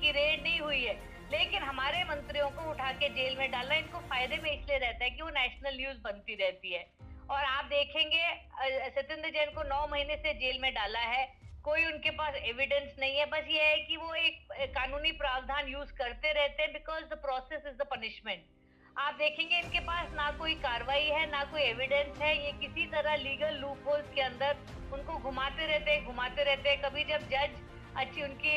की 0.00 0.10
रेड 0.12 0.42
नहीं 0.42 0.60
हुई 0.60 0.84
है। 0.84 0.94
लेकिन 1.32 1.62
हमारे 1.62 2.02
मंत्रियों 2.04 2.48
को 2.50 2.70
उठा 2.70 2.92
के 2.92 3.08
जेल 3.08 3.36
में 3.38 3.50
डालना 3.50 3.74
इनको 3.74 3.98
फ़ायदे 4.00 4.36
में 4.36 4.50
इसलिए 4.50 4.78
रहता 4.78 5.04
है 5.04 5.10
कि 5.10 5.22
वो 5.22 5.28
नेशनल 5.30 5.76
न्यूज़ 5.76 5.98
बनती 6.02 6.34
रहती 6.34 6.72
है। 6.72 6.86
और 7.30 7.44
आप 7.44 7.64
देखेंगे 7.64 8.22
सत्येंद्र 8.90 9.30
जैन 9.30 9.50
को 9.50 9.62
नौ 9.62 9.86
महीने 9.86 10.16
से 10.16 10.34
जेल 10.34 10.58
में 10.62 10.72
डाला 10.74 11.00
है। 11.08 11.26
कोई 11.64 11.84
उनके 11.84 12.10
पास 12.10 12.34
एविडेंस 12.34 12.94
नहीं 13.00 13.16
है। 13.16 13.26
बस 13.26 13.48
ये 13.48 13.62
है 13.62 13.76
कि 13.78 13.96
वो 13.96 14.14
एक 14.14 14.46
कानूनी 14.74 15.12
प्रावधान 15.12 15.68
यूज़ 15.68 15.92
करते 15.92 16.32
रहते 16.32 16.62
हैं 16.62 16.72
because 16.72 17.04
the 17.04 17.18
process 17.18 17.66
is 17.66 17.76
the 17.76 17.86
punishment 17.90 18.44
आप 18.98 19.14
देखेंगे 19.14 19.58
इनके 19.58 19.80
पास 19.80 20.08
ना 20.14 20.30
कोई 20.38 20.54
कार्रवाई 20.62 21.04
है, 21.06 21.26
ना 21.30 21.42
कोई 21.50 21.60
एविडेंस 21.62 22.16
है। 22.20 22.30
ये 22.36 22.52
किसी 22.60 22.86
तरह 22.86 23.14
लीगल 23.16 23.54
लूप 23.56 23.84
होल्स 23.88 24.06
के 24.14 24.20
अंदर 24.22 24.56
उनको 24.92 25.18
घुमाते 25.20 25.66
रहते 25.66 25.90
हैं, 25.90 26.04
घुमाते 26.06 26.44
रहते 26.44 26.74
कभी 26.84 27.04
जब 27.04 27.28
जज 27.30 27.54
अच्छी 27.96 28.22
उनकी 28.22 28.56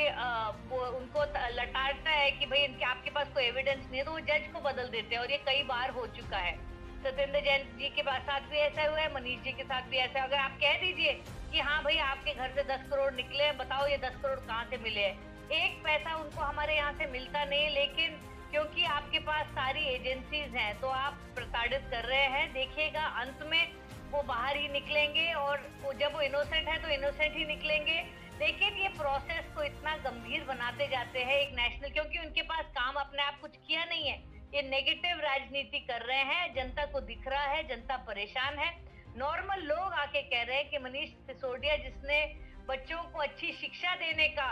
उनको 0.98 1.24
लटाता 1.56 2.10
है 2.12 2.32
कि 2.32 2.46
भाई 2.46 2.60
इनके, 2.62 2.86
आपके 2.86 3.12
पास 3.12 3.28
कोई 3.34 3.44
एविडेंस 3.44 3.86
नहीं 3.86 4.00
है 4.00 4.06
तो 4.06 4.12
वो 4.12 4.20
जज 4.22 4.48
को 4.54 4.60
बदल 4.62 4.90
देते 4.90 5.16
हैं 5.16 5.22
और 5.22 5.32
ये 5.32 5.38
कई 5.46 5.64
बार 5.66 5.90
हो 5.92 6.08
चुका 6.18 6.38
है। 6.40 6.56
सत्येंद्र 7.04 7.40
जैन 7.42 7.64
जी 7.78 7.90
के 7.92 8.02
साथ 8.02 8.50
भी 8.50 8.58
ऐसा 8.60 8.90
हुआ 8.90 9.00
है, 9.00 9.14
मनीष 9.14 9.40
जी 9.44 9.52
के 9.52 9.64
साथ 9.64 9.90
भी 9.90 9.98
ऐसा 10.00 10.20
है। 10.20 10.26
अगर 10.26 10.38
आप 10.38 10.58
कह 10.62 10.78
दीजिए 10.82 11.14
कि 11.52 11.60
हाँ 11.60 11.82
भाई 11.84 11.98
आपके 12.10 12.34
घर 12.34 12.50
से 12.56 12.64
दस 12.66 12.90
करोड़ 12.90 13.14
निकले 13.14 13.44
हैं, 13.44 13.58
बताओ 13.58 13.88
ये 13.88 13.98
दस 14.00 14.20
करोड़ 14.24 14.40
कहाँ 14.40 14.66
से 14.66 14.78
मिले 14.84 15.02
हैं? 15.02 15.16
एक 15.54 15.80
पैसा 15.84 16.16
उनको 16.16 16.42
हमारे 16.42 16.76
यहाँ 16.76 16.94
से 16.94 17.06
मिलता 17.12 17.46
नहीं, 17.46 17.70
लेकिन 17.72 18.20
क्योंकि 18.52 18.84
आपके 18.86 19.20
पास 19.22 19.46
सारी 19.50 19.84
एजेंसीज 19.88 20.56
हैं 20.56 20.80
तो 20.82 20.88
आप 20.88 21.20
प्रताड़ित 21.36 21.88
कर 21.92 22.06
रहे 22.06 22.26
हैं। 22.30 22.52
देखिएगा, 22.54 23.06
अंत 23.22 23.46
में 23.52 23.72
वो 24.12 24.22
बाहर 24.24 24.58
ही 24.58 24.68
निकलेंगे 24.70 25.32
और 25.34 25.60
वो 25.84 25.94
जब 25.94 26.14
वो 26.14 26.22
इनोसेंट 26.22 26.68
है 26.68 26.82
तो 26.82 26.90
इनोसेंट 26.90 27.36
ही 27.36 27.46
निकलेंगे। 27.46 28.02
लेकिन 28.40 28.78
ये 28.78 28.88
प्रोसेस 28.90 29.46
को 29.56 29.64
इतना 29.64 29.96
गंभीर 30.00 30.44
बनाते 30.44 30.88
जाते 30.88 31.24
हैं 31.24 31.38
एक 31.38 31.54
नेशनल 31.56 31.90
क्योंकि 31.90 32.20
उनके 32.20 32.42
पास 32.42 32.66
काम 32.76 32.96
अपने 32.96 33.24
आप 33.24 33.40
कुछ 33.42 33.56
किया 33.58 33.84
नहीं 33.86 34.08
है। 34.08 34.18
ये 34.56 34.62
नेगेटिव 34.62 35.20
राजनीति 35.20 35.80
कर 35.82 36.02
रहे 36.02 36.24
हैं, 36.24 36.54
जनता 36.56 36.86
को 36.86 37.00
दिख 37.02 37.28
रहा 37.28 37.44
है, 37.44 37.64
जनता 37.68 37.98
परेशान 38.08 38.58
है। 38.60 38.72
नॉर्मल 39.18 39.62
लोग 39.66 39.94
आके 39.96 40.22
कह 40.24 40.42
रहे 40.42 40.58
हैं 40.58 40.70
कि 40.70 40.78
मनीष 40.78 41.10
सिसोदिया, 41.28 41.76
जिसने 41.78 42.20
बच्चों 42.68 43.04
को 43.04 43.20
अच्छी 43.20 43.52
शिक्षा 43.54 43.96
देने 43.96 44.28
का 44.30 44.50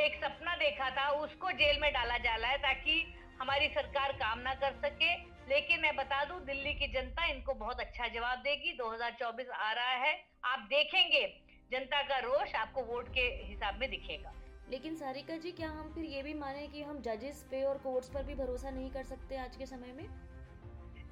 एक 0.00 0.16
सपना 0.16 0.54
देखा 0.56 0.90
था, 0.90 1.08
उसको 1.18 1.50
जेल 1.52 1.80
में 1.80 1.92
डाला 1.92 2.16
जा 2.18 2.34
रहा 2.34 2.50
है 2.50 2.58
ताकि 2.58 3.00
हमारी 3.40 3.68
सरकार 3.68 4.12
काम 4.12 4.38
ना 4.38 4.54
कर 4.54 4.72
सके। 4.74 5.14
लेकिन 5.48 5.80
मैं 5.80 5.94
बता 5.96 6.24
दूँ 6.24 6.44
दिल्ली 6.44 6.74
की 6.74 6.86
जनता 6.92 7.24
इनको 7.24 7.54
बहुत 7.54 7.80
अच्छा 7.80 8.06
जवाब 8.08 8.38
देगी। 8.38 8.72
2024 8.72 9.50
आ 9.50 9.72
रहा 9.72 9.94
है। 9.96 10.14
आप 10.44 10.66
देखेंगे 10.70 11.26
जनता 11.72 12.02
का 12.02 12.18
रोष 12.18 12.54
आपको 12.54 12.82
वोट 12.82 13.08
के 13.08 13.20
हिसाब 13.20 13.78
में 13.80 13.90
दिखेगा। 13.90 14.32
लेकिन 14.70 14.96
सारिका 14.96 15.36
जी 15.36 15.52
क्या 15.52 15.68
हम 15.68 15.92
फिर 15.94 16.04
ये 16.04 16.22
भी 16.22 16.34
माने 16.34 16.66
कि 16.66 16.82
हम 16.82 17.00
जजेस 17.02 17.46
पे 17.50 17.62
और 17.62 17.78
कोर्ट्स 17.78 18.08
पर 18.08 18.22
भी 18.22 18.34
भरोसा 18.34 18.70
नहीं 18.70 18.90
कर 18.90 19.04
सकते 19.04 19.36
आज 19.36 19.56
के 19.56 19.66
समय 19.66 19.92
में? 19.92 20.08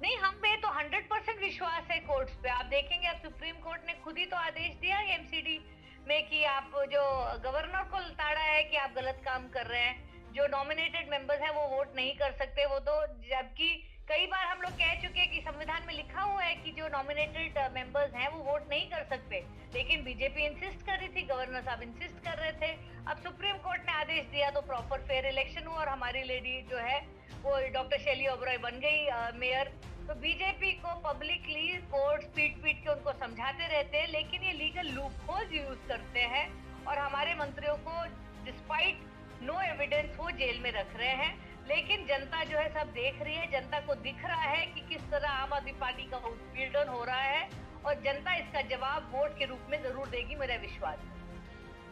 नहीं 0.01 0.17
हम 0.17 0.35
पे 0.35 0.55
तो 0.57 0.67
100 0.69 1.07
परसेंट 1.09 1.39
विश्वास 1.39 1.87
है 1.91 1.99
कोर्ट्स 1.99 2.35
पे। 2.35 2.49
आप 2.49 2.65
देखेंगे 2.65 3.07
अब 3.07 3.17
सुप्रीम 3.17 3.55
कोर्ट 3.55 3.81
ने 3.87 3.93
खुद 3.93 4.17
ही 4.17 4.25
तो 4.25 4.37
आदेश 4.37 4.75
दिया 4.75 4.99
एमसीडी 5.13 5.59
में 6.07 6.29
कि 6.29 6.43
आप 6.43 6.71
जो 6.91 7.03
गवर्नर 7.41 7.83
को 7.83 7.99
ताड़ा 8.13 8.41
है 8.41 8.63
कि 8.63 8.77
आप 8.77 8.93
गलत 8.93 9.21
काम 9.25 9.47
कर 9.49 9.65
रहे 9.65 9.81
हैं। 9.81 10.14
जो 10.35 10.45
नॉमिनेटेड 10.51 11.09
मेंबर्स 11.09 11.41
हैं 11.41 11.49
वो 11.55 11.61
वोट 11.75 11.95
नहीं 11.95 12.13
कर 12.17 12.31
सकते। 12.39 12.65
वो 12.65 12.79
तो 12.87 12.93
जबकि 13.27 13.67
कई 14.09 14.25
बार 14.31 14.45
हम 14.45 14.61
लोग 14.61 14.71
कह 14.79 14.93
चुके 15.03 15.19
हैं 15.19 15.29
कि 15.31 15.39
संविधान 15.41 15.85
में 15.87 15.93
लिखा 15.93 16.21
हुआ 16.21 16.41
है 16.43 16.55
कि 16.55 16.71
जो 16.71 16.87
नॉमिनेटेड 16.87 17.57
मेंबर्स 17.75 18.11
uh, 18.11 18.19
हैं 18.19 18.27
वो 18.31 18.43
वोट 18.43 18.67
नहीं 18.69 18.89
कर 18.89 19.05
सकते। 19.09 19.39
लेकिन 19.75 20.03
बीजेपी 20.03 20.45
इंसिस्ट 20.45 20.85
कर 20.85 20.99
रही 20.99 21.07
थी 21.15 21.23
गवर्नर 21.29 21.61
साहब 21.61 21.81
इंसिस्ट 21.81 22.19
कर 22.25 22.37
रहे 22.39 22.51
थे। 22.61 22.71
अब 23.05 23.21
सुप्रीम 23.23 23.57
कोर्ट 23.63 23.81
ने 23.87 23.93
आदेश 23.93 24.25
दिया 24.33 24.49
तो 24.51 24.61
प्रॉपर 24.67 25.07
फेयर 25.07 25.25
इलेक्शन 25.27 25.67
हुआ 25.67 25.79
और 25.79 25.89
हमारी 25.89 26.23
लेडी 26.33 26.61
जो 26.69 26.83
है 26.89 26.99
वो 27.43 27.57
डॉक्टर 27.73 27.97
शैली 28.03 28.27
ओबरॉय 28.27 28.57
बन 28.67 28.79
गई 28.83 29.01
मेयर 29.39 29.71
uh, 29.71 30.07
तो 30.07 30.19
बीजेपी 30.21 30.71
को 30.83 30.99
पब्लिकली 31.09 31.67
कोर्ट 31.97 32.29
पीट 32.35 32.61
पीट 32.63 32.83
के 32.83 32.91
उनको 32.91 33.17
समझाते 33.25 33.73
रहते 33.73 33.97
हैं 33.97 34.07
लेकिन 34.11 34.43
ये 34.43 34.53
लीगल 34.61 34.93
लूप 34.99 35.35
यूज़ 35.53 35.87
करते 35.87 36.29
हैं 36.35 36.47
और 36.85 36.97
हमारे 36.97 37.33
मंत्रियों 37.35 37.77
को 37.87 38.03
डिस्पाइट 38.45 39.13
नो 39.41 39.59
एविडेंस 39.63 40.17
वो 40.19 40.29
जेल 40.33 40.59
में 40.61 40.71
रख 40.71 40.95
रहे 40.97 41.15
हैं, 41.15 41.33
लेकिन 41.67 42.05
जनता 42.07 42.43
जो 42.43 42.57
है 42.57 42.67
सब 42.73 42.91
देख 42.93 43.21
रही 43.21 43.35
है, 43.35 43.51
जनता 43.51 43.79
को 43.79 43.95
दिख 44.01 44.25
रहा 44.25 44.41
है 44.43 44.65
कि 44.65 44.81
किस 44.89 45.09
तरह 45.11 45.29
आम 45.29 45.53
आदमी 45.53 45.71
पार्टी 45.81 46.09
का 46.11 46.17
उत्पीड़न 46.29 46.89
हो 46.89 47.03
रहा 47.03 47.21
है, 47.21 47.49
और 47.85 48.01
जनता 48.03 48.35
इसका 48.35 48.61
जवाब 48.69 49.11
वोट 49.15 49.37
के 49.39 49.45
रूप 49.45 49.67
में 49.71 49.81
ज़रूर 49.83 50.07
देगी, 50.09 50.35
मेरा 50.35 50.55
विश्वास 50.61 51.11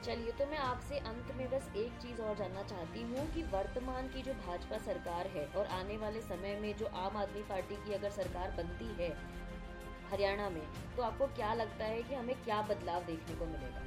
चलिए 0.06 0.32
तो 0.32 0.46
मैं 0.46 0.58
आपसे 0.60 0.98
अंत 1.00 1.32
में 1.38 1.50
बस 1.50 1.68
एक 1.78 1.92
चीज़ 2.02 2.20
और 2.22 2.36
जानना 2.36 2.64
चाहती 2.64 3.02
हूँ 3.02 3.26
कि 3.34 3.44
वर्तमान 3.52 4.08
की 4.08 4.22
जो 4.22 4.34
भाजपा 4.48 4.78
सरकार 4.86 5.28
है 5.36 5.46
और 5.58 5.68
आने 5.76 5.98
वाले 5.98 6.22
समय 6.22 6.56
में 6.62 6.76
जो 6.78 6.86
आम 7.02 7.18
आदमी 7.18 7.42
पार्टी 7.50 7.76
की 7.86 7.94
अगर 7.94 8.10
सरकार 8.12 8.52
बनती 8.58 8.88
है 8.98 9.10
हरियाणा 10.12 10.50
में 10.50 10.62
तो 10.98 11.04
आपको 11.04 11.28
क्या 11.36 11.54
लगता 11.54 11.86
है 11.86 12.02
कि 12.02 12.16
हमें 12.16 12.36
क्या 12.44 12.62
बदलाव 12.62 13.04
देखने 13.04 13.36
को 13.36 13.46
मिलेगा? 13.46 13.82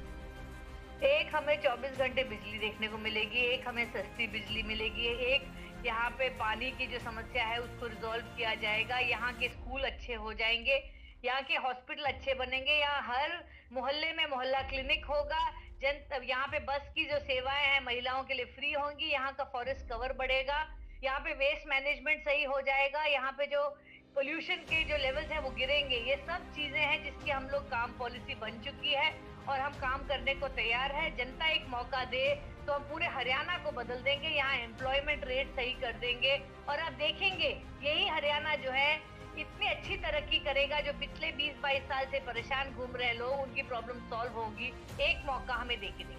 एक 0.97 1.35
हमें 1.35 1.61
24 1.61 1.97
घंटे 1.97 2.23
बिजली 2.23 2.57
देखने 2.59 2.87
को 2.87 2.97
मिलेगी, 2.97 3.39
एक 3.39 3.67
हमें 3.67 3.85
सस्ती 3.85 4.27
बिजली 4.27 4.61
मिलेगी, 4.63 5.07
एक 5.25 5.43
यहाँ 5.85 6.09
पे 6.09 6.29
पानी 6.39 6.69
की 6.71 6.87
जो 6.87 6.99
समस्या 6.99 7.43
है 7.45 7.57
उसको 7.61 7.87
रिजोल्व 7.87 8.25
किया 8.37 8.53
जाएगा। 8.55 8.97
यहाँ 8.99 9.31
के 9.33 9.49
स्कूल 9.49 9.81
अच्छे 9.81 10.13
हो 10.15 10.33
जाएँगे, 10.33 10.81
यहाँ 11.25 11.41
के 11.41 11.55
हॉस्पिटल 11.57 12.03
अच्छे 12.03 12.33
बनेंगे, 12.33 12.71
यहाँ 12.71 13.01
हर 13.03 13.37
मोहल्ले 13.73 14.11
में 14.13 14.25
मोहल्ला 14.25 14.61
क्लिनिक 14.69 15.05
होगा। 15.05 15.49
जन 15.81 16.23
यहाँ 16.23 16.47
पे 16.47 16.59
बस 16.65 16.89
की 16.95 17.05
जो 17.05 17.19
सेवाएँ 17.19 17.67
हैं 17.67 17.85
महिलाओं 17.85 18.23
के 18.23 18.33
लिए 18.33 18.45
फ्री 18.55 18.71
होंगी, 18.73 19.11
यहाँ 19.11 19.33
का 19.33 19.43
फॉरेस्ट 19.53 19.87
कवर 19.89 20.13
बढ़ेगा, 20.17 20.59
यहाँ 21.03 21.19
पे 21.19 21.33
वेस्ट 21.35 21.67
मैनेजमेंट 21.69 22.21
सही 22.21 22.43
हो 22.43 22.59
जाएगा, 22.61 23.05
यहाँ 23.05 23.31
पे 23.31 23.45
जो 23.45 23.67
पोल्यूशन 24.15 24.65
के 24.65 24.83
जो 24.83 24.97
लेवल्स 24.97 25.31
हैं 25.31 25.39
वो 25.39 25.49
गिरेंगे। 25.57 25.97
ये 26.09 26.15
सब 26.27 26.51
चीज़ें 26.53 26.79
हैं 26.79 27.03
जिसकी 27.03 27.31
हम 27.31 27.49
लोग 27.49 27.69
काम 27.71 27.97
पॉलिसी 27.99 28.35
बन 28.35 28.61
चुकी 28.65 28.93
है। 28.93 29.09
और 29.49 29.59
हम 29.59 29.73
काम 29.73 30.07
करने 30.07 30.33
को 30.35 30.47
तैयार 30.55 30.91
है। 30.91 31.09
जनता 31.17 31.47
एक 31.47 31.67
मौका 31.69 32.03
दे 32.05 32.23
तो 32.67 32.73
हम 32.73 32.83
पूरे 32.83 33.07
हरियाणा 33.07 33.57
को 33.57 33.71
बदल 33.71 34.01
देंगे। 34.01 34.27
यहाँ 34.27 34.55
एम्प्लॉयमेंट 34.55 35.25
रेट 35.25 35.55
सही 35.55 35.73
कर 35.73 35.93
देंगे। 35.97 36.35
और 36.69 36.79
आप 36.79 36.93
देखेंगे 36.93 37.49
यही 37.83 38.07
हरियाणा 38.07 38.55
जो 38.55 38.71
है 38.71 38.95
इतनी 39.39 39.67
अच्छी 39.67 39.95
तरक्की 39.97 40.39
करेगा 40.39 40.79
जो 40.79 40.93
पिछले 40.93 41.31
20-22 41.33 41.83
साल 41.83 42.05
से 42.05 42.19
परेशान 42.19 42.73
घूम 42.73 42.95
रहे 42.95 43.13
लोग 43.13 43.39
उनकी 43.39 43.61
प्रॉब्लम 43.63 43.99
सॉल्व 44.09 44.33
होगी। 44.33 44.73
एक 45.01 45.25
मौका 45.25 45.53
हमें 45.53 45.79
दे 45.79 45.87
देंगे। 45.99 46.15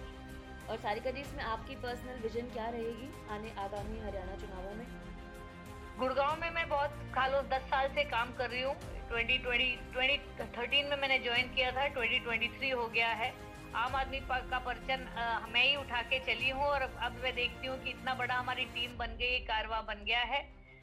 और 0.69 0.77
सारिका 0.77 1.11
जी 1.11 1.21
इसमें 1.21 1.43
आपकी 1.43 1.75
पर्सनल 1.75 2.19
विजन 2.21 2.49
क्या 2.49 2.69
रहेगी 2.69 3.09
आने 3.31 3.51
आगामी 3.61 3.99
हरियाणा 3.99 4.35
चुनावों 4.35 4.73
में? 4.75 4.85
गुड़गांव 5.99 6.39
में 6.41 6.49
मैं 6.51 6.68
खालो 7.29 7.41
दस 7.49 7.65
साल 7.69 7.87
से 7.95 8.03
काम 8.09 8.31
कर 8.37 8.49
रही 8.49 8.61
हूँ। 8.61 8.73
2020 9.09 9.81
2013 9.95 10.89
में 10.89 10.95
मैंने 10.97 11.17
ज्वाइन 11.19 11.49
किया 11.55 11.71
था 11.71 11.83
2023 11.93 12.71
हो 12.73 12.87
गया 12.87 13.09
है। 13.19 13.29
आम 13.75 13.95
आदमी 13.95 14.19
का 14.29 14.59
परचन 14.59 15.05
मैं 15.53 15.63
ही 15.63 15.75
उठा 15.75 16.01
के 16.09 16.19
चली 16.25 16.49
हूँ 16.49 16.63
और 16.65 16.81
अब 16.81 17.19
मैं 17.23 17.33
देखती 17.35 17.67
हूँ 17.67 17.77
कि 17.83 17.89
इतना 17.89 18.13
बड़ा 18.21 18.35
हमारी 18.35 18.65
टीम 18.73 18.97
बन 18.97 19.15
गई 19.19 19.37
कारवा 19.45 19.81
बन 19.81 20.03
गया 20.05 20.23
है। 20.33 20.41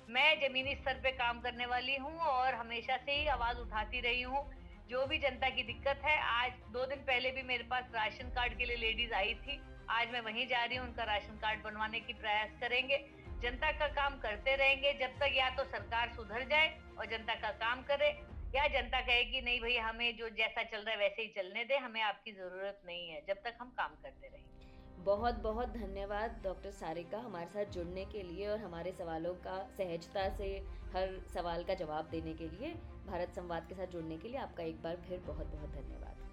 मैं 0.08 0.28
जमीनी 0.40 0.74
स्तर 0.74 1.00
पे 1.02 1.10
काम 1.18 1.40
करने 1.40 1.66
वाली 1.66 1.96
हूँ 1.96 2.16
और 2.34 2.54
हमेशा 2.54 2.96
से 2.96 3.12
ही 3.12 3.26
आवाज़ 3.28 3.58
उठाती 3.58 4.00
रही 4.00 4.22
हूँ। 4.22 4.46
जो 4.90 5.06
भी 5.06 5.18
जनता 5.18 5.48
की 5.50 5.62
दिक्कत 5.64 6.02
है, 6.04 6.16
आज, 6.20 6.52
दो 6.72 6.86
दिन 6.86 6.98
पहले 7.06 7.30
भी 7.30 7.42
मेरे 7.42 7.64
पास 7.70 7.90
राशन 7.94 8.30
कार्ड 8.30 8.58
के 8.58 8.64
लिए 8.64 8.76
लेडीज़ 8.76 9.14
आई 9.14 9.34
थी। 9.42 9.60
आज 9.90 10.12
मैं 10.12 10.20
वहीं 10.22 10.46
जा 10.46 10.64
रही 10.64 10.76
हूँ, 10.78 10.86
उनका 10.88 11.04
राशन 11.04 11.38
कार्ड 11.42 11.62
बनवाने 11.62 12.00
की 12.00 12.12
प्रयास 12.14 12.60
करेंगे। 12.60 13.04
जनता 13.42 13.70
का 13.72 13.86
काम 13.86 14.18
करते 14.18 14.56
रहेंगे 14.56 14.92
जब 14.92 15.18
तक 15.20 15.36
या 15.36 15.48
तो 15.50 15.64
सरकार 15.64 16.12
सुधर 16.16 16.44
जाए 16.44 16.68
और 16.98 17.06
जनता 17.06 17.34
का 17.34 17.50
काम 17.50 17.82
करे 17.82 18.08
या 18.54 18.66
जनता 18.68 19.00
कहे 19.00 19.24
कि 19.24 19.40
नहीं 19.40 19.60
भाई 19.60 19.76
हमें 19.76 20.16
जो 20.16 20.28
जैसा 20.28 20.62
चल 20.62 20.78
रहा 20.78 20.90
है 20.90 20.98
वैसे 20.98 21.22
ही 21.22 21.28
चलने 21.28 21.64
दे 21.64 21.76
हमें 21.76 22.00
आपकी 22.02 22.32
ज़रूरत 22.32 22.80
नहीं 22.86 23.08
है 23.10 23.24
जब 23.28 23.42
तक 23.44 23.56
हम 23.60 23.70
काम 23.70 23.94
करते 24.02 24.26
रहेंगे 24.26 25.04
बहुत 25.04 25.34
बहुत 25.34 25.68
धन्यवाद 25.68 26.40
डॉक्टर 26.44 26.70
सारिका 26.70 27.18
हमारे 27.18 27.46
साथ 27.46 27.64
जुड़ने 27.64 28.04
के 28.04 28.22
लिए 28.22 28.46
और 28.46 28.58
हमारे 28.58 28.92
सवालों 28.92 29.34
का 29.34 29.58
सहजता 29.76 30.28
से 30.28 30.48
हर 30.94 31.18
सवाल 31.34 31.64
का 31.64 31.74
जवाब 31.74 32.08
देने 32.10 32.32
के 32.34 32.48
लिए। 32.48 32.72
भारत 33.06 33.34
संवाद 33.34 33.68
के 33.68 33.74
साथ 33.74 33.86
जुड़ने 33.86 34.18
के 34.18 34.28
लिए 34.28 34.38
आपका 34.38 34.62
एक 34.62 34.82
बार 34.82 34.96
फिर 35.08 35.18
बहुत 35.18 35.46
बहुत 35.46 35.70
धन्यवाद। 35.70 36.24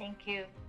थैंक 0.00 0.28
यू 0.28 0.63